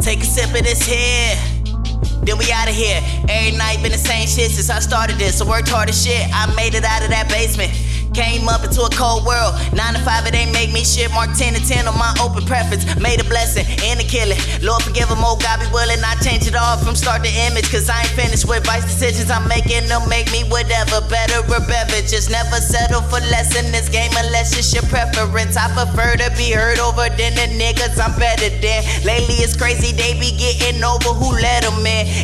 [0.00, 1.36] Take a sip of this here.
[2.24, 3.00] Then we out of here.
[3.28, 5.42] Every night been the same shit since I started this.
[5.42, 6.26] I worked hard as shit.
[6.32, 7.72] I made it out of that basement.
[8.12, 9.56] Came up into a cold world.
[9.72, 11.10] 9 to 5, it ain't make me shit.
[11.12, 12.84] Mark 10 to 10 on my open preference.
[13.00, 14.38] Made a blessing and a killing.
[14.60, 16.00] Lord forgive him, oh God be willing.
[16.04, 17.70] I change it all from start to image.
[17.70, 19.88] Cause I ain't finished with vice decisions I'm making.
[19.88, 22.00] They'll make me whatever, better or better.
[22.04, 25.56] Just never settle for less in this game unless it's your preference.
[25.56, 28.80] I prefer to be heard over than the niggas I'm better than.
[29.04, 31.51] Lately it's crazy, they be getting over who them in.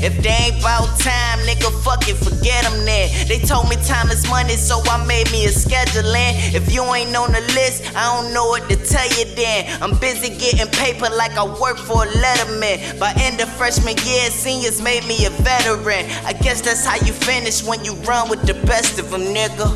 [0.08, 3.28] If they ain't about time, nigga, fucking forget them then.
[3.28, 6.54] They told me time is money, so I made me a scheduling.
[6.54, 9.82] If you ain't on the list, I don't know what to tell you then.
[9.82, 12.98] I'm busy getting paper like I work for a letterman.
[12.98, 16.06] By end of freshman year, seniors made me a veteran.
[16.24, 19.68] I guess that's how you finish when you run with the best of them, nigga.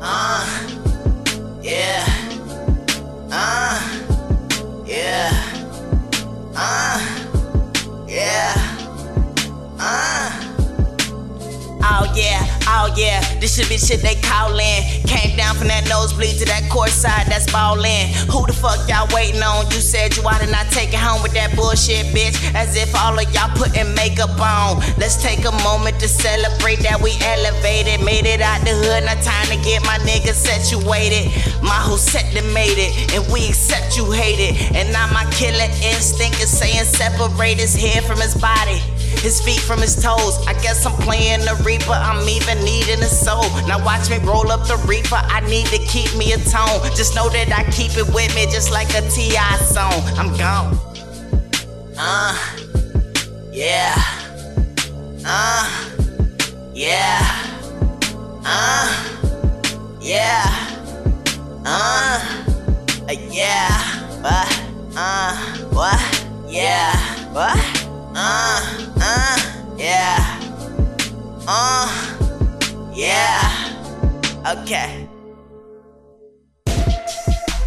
[0.00, 0.46] Uh,
[1.64, 2.06] yeah.
[3.32, 3.95] Uh,
[12.94, 14.82] yeah, this should be shit they callin'.
[15.06, 18.12] Came down from that nosebleed to that court side, that's ballin'.
[18.30, 19.66] Who the fuck y'all waiting on?
[19.70, 22.36] You said you out and not take it home with that bullshit, bitch.
[22.54, 24.78] As if all of y'all putting makeup on.
[24.98, 28.04] Let's take a moment to celebrate that we elevated.
[28.04, 31.32] Made it out the hood, now time to get my niggas situated.
[31.62, 34.76] My whole set done made it, and we accept you hate it.
[34.76, 38.82] And now my killer instinct is saying separate his head from his body.
[39.22, 40.38] His feet from his toes.
[40.46, 41.92] I guess I'm playing the reaper.
[41.92, 43.42] I'm even needing a soul.
[43.66, 45.16] Now watch me roll up the reaper.
[45.16, 46.80] I need to keep me a tone.
[46.94, 49.56] Just know that I keep it with me, just like a T.I.
[49.58, 50.02] song.
[50.18, 50.78] I'm gone.
[51.98, 52.36] Uh,
[53.52, 53.94] yeah.
[55.24, 55.92] Uh,
[56.74, 57.46] yeah.
[58.44, 59.16] Uh,
[60.00, 60.76] yeah.
[61.64, 62.36] Uh,
[63.30, 63.96] yeah.
[64.22, 64.62] What?
[64.96, 65.36] Uh,
[65.72, 66.26] what?
[66.48, 66.92] Yeah.
[67.32, 67.75] What?
[68.18, 70.40] Uh, uh, yeah.
[71.46, 71.84] Uh,
[72.94, 73.76] yeah.
[74.56, 75.06] Okay.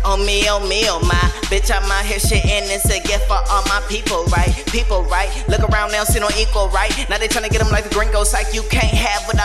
[0.03, 1.13] Oh me, oh me, oh my
[1.53, 4.49] Bitch, I'm out here shitting It's a gift for all my people, right?
[4.71, 5.29] People, right?
[5.47, 6.89] Look around now, see no equal, right?
[7.09, 9.37] Now they tryna get them like the gringos Like you can't have what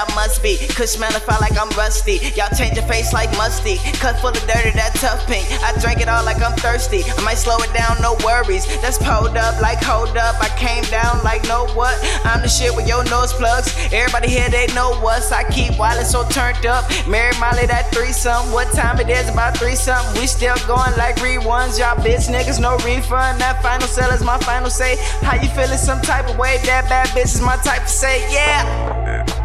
[0.44, 3.76] I be Could smell it, feel like I'm rusty Y'all change your face like musty
[3.96, 7.20] Cut full of dirty, that tough pink I drank it all like I'm thirsty I
[7.24, 11.22] might slow it down, no worries That's pulled up like hold up I came down
[11.24, 11.96] like know what?
[12.24, 16.12] I'm the shit with your nose plugs Everybody here, they know what's I keep wireless
[16.12, 19.28] so turned up Mary Molly, that threesome What time it is?
[19.28, 21.78] About three something We still going like reruns.
[21.78, 23.40] Y'all bitch niggas, no refund.
[23.40, 24.96] That final sell is my final say.
[25.22, 26.58] How you feeling some type of way?
[26.64, 29.43] That bad bitch is my type to say, yeah.